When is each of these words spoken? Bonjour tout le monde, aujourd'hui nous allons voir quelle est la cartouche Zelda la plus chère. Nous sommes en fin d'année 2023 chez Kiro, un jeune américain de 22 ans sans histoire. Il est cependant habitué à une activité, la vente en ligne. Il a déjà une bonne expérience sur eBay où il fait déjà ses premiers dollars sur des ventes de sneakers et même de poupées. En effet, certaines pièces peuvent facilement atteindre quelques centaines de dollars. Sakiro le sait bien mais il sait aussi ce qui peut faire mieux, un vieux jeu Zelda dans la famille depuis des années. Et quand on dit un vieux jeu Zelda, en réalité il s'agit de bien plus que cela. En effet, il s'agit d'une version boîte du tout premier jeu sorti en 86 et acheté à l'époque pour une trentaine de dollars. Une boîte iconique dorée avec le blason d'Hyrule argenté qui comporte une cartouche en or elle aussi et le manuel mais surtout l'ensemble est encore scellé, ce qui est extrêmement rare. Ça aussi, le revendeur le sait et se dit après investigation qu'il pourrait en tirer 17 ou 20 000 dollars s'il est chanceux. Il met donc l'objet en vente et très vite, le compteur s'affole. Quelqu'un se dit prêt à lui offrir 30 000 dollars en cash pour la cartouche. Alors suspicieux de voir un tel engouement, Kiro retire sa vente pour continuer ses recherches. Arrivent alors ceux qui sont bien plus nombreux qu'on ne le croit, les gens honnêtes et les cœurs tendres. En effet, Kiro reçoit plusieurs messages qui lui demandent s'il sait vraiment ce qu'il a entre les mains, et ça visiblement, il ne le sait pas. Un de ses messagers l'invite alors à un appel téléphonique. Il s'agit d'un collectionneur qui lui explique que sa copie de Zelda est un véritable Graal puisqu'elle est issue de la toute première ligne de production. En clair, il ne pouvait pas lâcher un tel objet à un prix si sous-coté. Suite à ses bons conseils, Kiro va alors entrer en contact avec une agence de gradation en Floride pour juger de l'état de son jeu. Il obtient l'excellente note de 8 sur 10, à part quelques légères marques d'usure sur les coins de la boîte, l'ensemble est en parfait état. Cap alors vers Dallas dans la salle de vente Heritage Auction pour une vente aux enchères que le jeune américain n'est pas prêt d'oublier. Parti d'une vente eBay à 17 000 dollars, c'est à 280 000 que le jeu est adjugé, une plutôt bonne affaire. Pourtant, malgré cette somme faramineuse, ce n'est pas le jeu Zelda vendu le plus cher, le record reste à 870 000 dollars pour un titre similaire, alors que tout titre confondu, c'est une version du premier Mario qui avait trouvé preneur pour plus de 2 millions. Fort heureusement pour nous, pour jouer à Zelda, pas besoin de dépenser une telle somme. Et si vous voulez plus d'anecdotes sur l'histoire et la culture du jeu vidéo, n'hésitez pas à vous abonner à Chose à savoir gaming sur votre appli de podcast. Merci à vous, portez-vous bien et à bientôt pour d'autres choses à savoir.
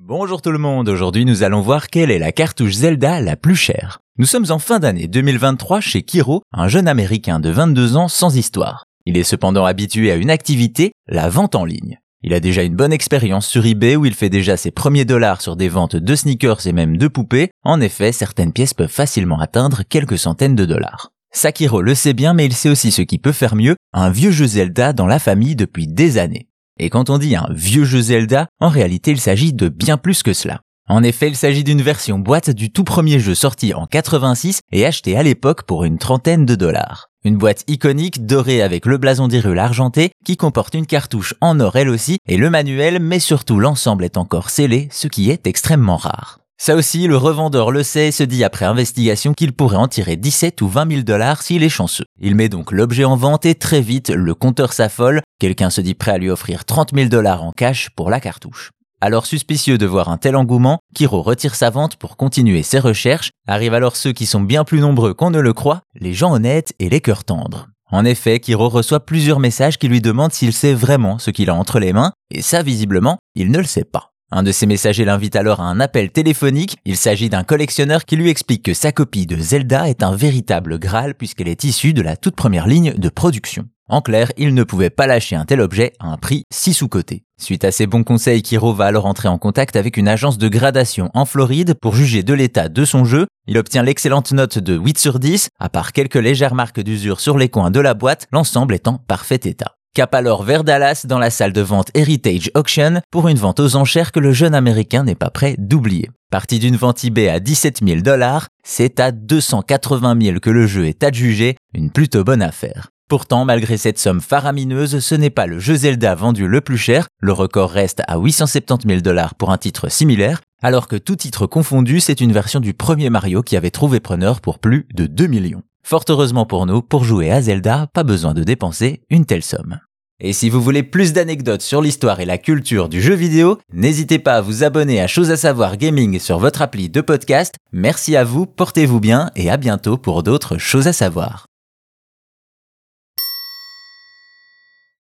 Bonjour 0.00 0.40
tout 0.40 0.52
le 0.52 0.58
monde, 0.58 0.88
aujourd'hui 0.88 1.24
nous 1.24 1.42
allons 1.42 1.60
voir 1.60 1.88
quelle 1.88 2.12
est 2.12 2.20
la 2.20 2.30
cartouche 2.30 2.74
Zelda 2.74 3.20
la 3.20 3.36
plus 3.36 3.56
chère. 3.56 3.98
Nous 4.16 4.26
sommes 4.26 4.46
en 4.48 4.60
fin 4.60 4.78
d'année 4.78 5.08
2023 5.08 5.80
chez 5.80 6.02
Kiro, 6.02 6.40
un 6.52 6.68
jeune 6.68 6.86
américain 6.86 7.40
de 7.40 7.50
22 7.50 7.96
ans 7.96 8.06
sans 8.06 8.36
histoire. 8.36 8.84
Il 9.06 9.16
est 9.16 9.24
cependant 9.24 9.64
habitué 9.64 10.12
à 10.12 10.14
une 10.14 10.30
activité, 10.30 10.92
la 11.08 11.28
vente 11.28 11.56
en 11.56 11.64
ligne. 11.64 11.98
Il 12.22 12.32
a 12.32 12.38
déjà 12.38 12.62
une 12.62 12.76
bonne 12.76 12.92
expérience 12.92 13.48
sur 13.48 13.66
eBay 13.66 13.96
où 13.96 14.06
il 14.06 14.14
fait 14.14 14.30
déjà 14.30 14.56
ses 14.56 14.70
premiers 14.70 15.04
dollars 15.04 15.42
sur 15.42 15.56
des 15.56 15.68
ventes 15.68 15.96
de 15.96 16.14
sneakers 16.14 16.68
et 16.68 16.72
même 16.72 16.96
de 16.96 17.08
poupées. 17.08 17.50
En 17.64 17.80
effet, 17.80 18.12
certaines 18.12 18.52
pièces 18.52 18.74
peuvent 18.74 18.88
facilement 18.88 19.40
atteindre 19.40 19.82
quelques 19.82 20.18
centaines 20.18 20.56
de 20.56 20.64
dollars. 20.64 21.10
Sakiro 21.32 21.82
le 21.82 21.96
sait 21.96 22.14
bien 22.14 22.34
mais 22.34 22.46
il 22.46 22.54
sait 22.54 22.70
aussi 22.70 22.92
ce 22.92 23.02
qui 23.02 23.18
peut 23.18 23.32
faire 23.32 23.56
mieux, 23.56 23.74
un 23.92 24.10
vieux 24.10 24.30
jeu 24.30 24.46
Zelda 24.46 24.92
dans 24.92 25.06
la 25.06 25.18
famille 25.18 25.56
depuis 25.56 25.88
des 25.88 26.18
années. 26.18 26.48
Et 26.78 26.90
quand 26.90 27.10
on 27.10 27.18
dit 27.18 27.36
un 27.36 27.48
vieux 27.50 27.84
jeu 27.84 28.00
Zelda, 28.00 28.46
en 28.60 28.68
réalité 28.68 29.10
il 29.10 29.20
s'agit 29.20 29.52
de 29.52 29.68
bien 29.68 29.96
plus 29.96 30.22
que 30.22 30.32
cela. 30.32 30.60
En 30.88 31.02
effet, 31.02 31.28
il 31.28 31.36
s'agit 31.36 31.64
d'une 31.64 31.82
version 31.82 32.18
boîte 32.18 32.48
du 32.48 32.70
tout 32.70 32.82
premier 32.82 33.18
jeu 33.18 33.34
sorti 33.34 33.74
en 33.74 33.86
86 33.86 34.60
et 34.72 34.86
acheté 34.86 35.18
à 35.18 35.22
l'époque 35.22 35.64
pour 35.64 35.84
une 35.84 35.98
trentaine 35.98 36.46
de 36.46 36.54
dollars. 36.54 37.08
Une 37.24 37.36
boîte 37.36 37.64
iconique 37.68 38.24
dorée 38.24 38.62
avec 38.62 38.86
le 38.86 38.96
blason 38.96 39.28
d'Hyrule 39.28 39.58
argenté 39.58 40.12
qui 40.24 40.38
comporte 40.38 40.74
une 40.74 40.86
cartouche 40.86 41.34
en 41.42 41.60
or 41.60 41.76
elle 41.76 41.90
aussi 41.90 42.18
et 42.26 42.38
le 42.38 42.48
manuel 42.48 43.00
mais 43.00 43.18
surtout 43.18 43.60
l'ensemble 43.60 44.04
est 44.04 44.16
encore 44.16 44.48
scellé, 44.48 44.88
ce 44.90 45.08
qui 45.08 45.30
est 45.30 45.46
extrêmement 45.46 45.96
rare. 45.98 46.38
Ça 46.60 46.74
aussi, 46.74 47.06
le 47.06 47.16
revendeur 47.16 47.70
le 47.70 47.84
sait 47.84 48.08
et 48.08 48.12
se 48.12 48.24
dit 48.24 48.42
après 48.42 48.64
investigation 48.64 49.32
qu'il 49.32 49.52
pourrait 49.52 49.76
en 49.76 49.86
tirer 49.86 50.16
17 50.16 50.60
ou 50.60 50.66
20 50.66 50.90
000 50.90 51.02
dollars 51.02 51.40
s'il 51.40 51.62
est 51.62 51.68
chanceux. 51.68 52.04
Il 52.20 52.34
met 52.34 52.48
donc 52.48 52.72
l'objet 52.72 53.04
en 53.04 53.16
vente 53.16 53.46
et 53.46 53.54
très 53.54 53.80
vite, 53.80 54.10
le 54.10 54.34
compteur 54.34 54.72
s'affole. 54.72 55.22
Quelqu'un 55.38 55.70
se 55.70 55.80
dit 55.80 55.94
prêt 55.94 56.10
à 56.10 56.18
lui 56.18 56.30
offrir 56.30 56.64
30 56.64 56.90
000 56.92 57.08
dollars 57.08 57.44
en 57.44 57.52
cash 57.52 57.90
pour 57.90 58.10
la 58.10 58.18
cartouche. 58.18 58.70
Alors 59.00 59.26
suspicieux 59.26 59.78
de 59.78 59.86
voir 59.86 60.08
un 60.08 60.16
tel 60.16 60.34
engouement, 60.34 60.80
Kiro 60.96 61.22
retire 61.22 61.54
sa 61.54 61.70
vente 61.70 61.94
pour 61.94 62.16
continuer 62.16 62.64
ses 62.64 62.80
recherches. 62.80 63.30
Arrivent 63.46 63.74
alors 63.74 63.94
ceux 63.94 64.12
qui 64.12 64.26
sont 64.26 64.40
bien 64.40 64.64
plus 64.64 64.80
nombreux 64.80 65.14
qu'on 65.14 65.30
ne 65.30 65.38
le 65.38 65.52
croit, 65.52 65.82
les 65.94 66.12
gens 66.12 66.34
honnêtes 66.34 66.74
et 66.80 66.88
les 66.88 67.00
cœurs 67.00 67.22
tendres. 67.22 67.68
En 67.92 68.04
effet, 68.04 68.40
Kiro 68.40 68.68
reçoit 68.68 69.06
plusieurs 69.06 69.38
messages 69.38 69.78
qui 69.78 69.86
lui 69.86 70.00
demandent 70.00 70.32
s'il 70.32 70.52
sait 70.52 70.74
vraiment 70.74 71.20
ce 71.20 71.30
qu'il 71.30 71.50
a 71.50 71.54
entre 71.54 71.78
les 71.78 71.92
mains, 71.92 72.12
et 72.32 72.42
ça 72.42 72.62
visiblement, 72.62 73.18
il 73.36 73.52
ne 73.52 73.58
le 73.58 73.64
sait 73.64 73.84
pas. 73.84 74.10
Un 74.30 74.42
de 74.42 74.52
ses 74.52 74.66
messagers 74.66 75.06
l'invite 75.06 75.36
alors 75.36 75.60
à 75.60 75.64
un 75.64 75.80
appel 75.80 76.10
téléphonique. 76.10 76.76
Il 76.84 76.98
s'agit 76.98 77.30
d'un 77.30 77.44
collectionneur 77.44 78.04
qui 78.04 78.16
lui 78.16 78.28
explique 78.28 78.62
que 78.62 78.74
sa 78.74 78.92
copie 78.92 79.24
de 79.24 79.38
Zelda 79.38 79.88
est 79.88 80.02
un 80.02 80.14
véritable 80.14 80.78
Graal 80.78 81.14
puisqu'elle 81.14 81.48
est 81.48 81.64
issue 81.64 81.94
de 81.94 82.02
la 82.02 82.16
toute 82.16 82.36
première 82.36 82.66
ligne 82.66 82.92
de 82.92 83.08
production. 83.08 83.64
En 83.88 84.02
clair, 84.02 84.30
il 84.36 84.52
ne 84.52 84.64
pouvait 84.64 84.90
pas 84.90 85.06
lâcher 85.06 85.34
un 85.34 85.46
tel 85.46 85.62
objet 85.62 85.94
à 85.98 86.08
un 86.08 86.18
prix 86.18 86.44
si 86.52 86.74
sous-coté. 86.74 87.24
Suite 87.40 87.64
à 87.64 87.72
ses 87.72 87.86
bons 87.86 88.04
conseils, 88.04 88.42
Kiro 88.42 88.74
va 88.74 88.84
alors 88.84 89.06
entrer 89.06 89.28
en 89.28 89.38
contact 89.38 89.76
avec 89.76 89.96
une 89.96 90.08
agence 90.08 90.36
de 90.36 90.48
gradation 90.48 91.10
en 91.14 91.24
Floride 91.24 91.72
pour 91.80 91.94
juger 91.94 92.22
de 92.22 92.34
l'état 92.34 92.68
de 92.68 92.84
son 92.84 93.06
jeu. 93.06 93.26
Il 93.46 93.56
obtient 93.56 93.82
l'excellente 93.82 94.32
note 94.32 94.58
de 94.58 94.76
8 94.76 94.98
sur 94.98 95.18
10, 95.18 95.48
à 95.58 95.70
part 95.70 95.92
quelques 95.92 96.16
légères 96.16 96.54
marques 96.54 96.80
d'usure 96.80 97.20
sur 97.20 97.38
les 97.38 97.48
coins 97.48 97.70
de 97.70 97.80
la 97.80 97.94
boîte, 97.94 98.26
l'ensemble 98.30 98.74
est 98.74 98.88
en 98.88 98.98
parfait 98.98 99.40
état. 99.44 99.77
Cap 99.98 100.14
alors 100.14 100.44
vers 100.44 100.62
Dallas 100.62 101.06
dans 101.08 101.18
la 101.18 101.28
salle 101.28 101.52
de 101.52 101.60
vente 101.60 101.90
Heritage 101.92 102.52
Auction 102.54 103.00
pour 103.10 103.26
une 103.26 103.36
vente 103.36 103.58
aux 103.58 103.74
enchères 103.74 104.12
que 104.12 104.20
le 104.20 104.32
jeune 104.32 104.54
américain 104.54 105.02
n'est 105.02 105.16
pas 105.16 105.30
prêt 105.30 105.56
d'oublier. 105.58 106.08
Parti 106.30 106.60
d'une 106.60 106.76
vente 106.76 107.02
eBay 107.04 107.28
à 107.28 107.40
17 107.40 107.80
000 107.84 108.02
dollars, 108.02 108.46
c'est 108.62 109.00
à 109.00 109.10
280 109.10 110.16
000 110.22 110.38
que 110.38 110.50
le 110.50 110.68
jeu 110.68 110.86
est 110.86 111.02
adjugé, 111.02 111.56
une 111.74 111.90
plutôt 111.90 112.22
bonne 112.22 112.42
affaire. 112.42 112.90
Pourtant, 113.08 113.44
malgré 113.44 113.76
cette 113.76 113.98
somme 113.98 114.20
faramineuse, 114.20 115.00
ce 115.00 115.16
n'est 115.16 115.30
pas 115.30 115.46
le 115.46 115.58
jeu 115.58 115.74
Zelda 115.74 116.14
vendu 116.14 116.46
le 116.46 116.60
plus 116.60 116.78
cher, 116.78 117.08
le 117.20 117.32
record 117.32 117.72
reste 117.72 118.02
à 118.06 118.18
870 118.18 118.86
000 118.86 119.00
dollars 119.00 119.34
pour 119.34 119.50
un 119.50 119.58
titre 119.58 119.90
similaire, 119.90 120.42
alors 120.62 120.86
que 120.86 120.94
tout 120.94 121.16
titre 121.16 121.48
confondu, 121.48 121.98
c'est 121.98 122.20
une 122.20 122.32
version 122.32 122.60
du 122.60 122.72
premier 122.72 123.10
Mario 123.10 123.42
qui 123.42 123.56
avait 123.56 123.72
trouvé 123.72 123.98
preneur 123.98 124.40
pour 124.42 124.60
plus 124.60 124.86
de 124.94 125.06
2 125.06 125.26
millions. 125.26 125.64
Fort 125.82 126.04
heureusement 126.08 126.46
pour 126.46 126.66
nous, 126.66 126.82
pour 126.82 127.02
jouer 127.02 127.32
à 127.32 127.42
Zelda, 127.42 127.88
pas 127.92 128.04
besoin 128.04 128.32
de 128.32 128.44
dépenser 128.44 129.02
une 129.10 129.26
telle 129.26 129.42
somme. 129.42 129.80
Et 130.20 130.32
si 130.32 130.50
vous 130.50 130.60
voulez 130.60 130.82
plus 130.82 131.12
d'anecdotes 131.12 131.62
sur 131.62 131.80
l'histoire 131.80 132.18
et 132.18 132.24
la 132.24 132.38
culture 132.38 132.88
du 132.88 133.00
jeu 133.00 133.14
vidéo, 133.14 133.58
n'hésitez 133.72 134.18
pas 134.18 134.34
à 134.34 134.40
vous 134.40 134.64
abonner 134.64 135.00
à 135.00 135.06
Chose 135.06 135.30
à 135.30 135.36
savoir 135.36 135.76
gaming 135.76 136.18
sur 136.18 136.38
votre 136.38 136.60
appli 136.60 136.88
de 136.88 137.00
podcast. 137.00 137.54
Merci 137.72 138.16
à 138.16 138.24
vous, 138.24 138.44
portez-vous 138.44 138.98
bien 138.98 139.30
et 139.36 139.48
à 139.48 139.56
bientôt 139.56 139.96
pour 139.96 140.24
d'autres 140.24 140.58
choses 140.58 140.88
à 140.88 140.92
savoir. 140.92 141.47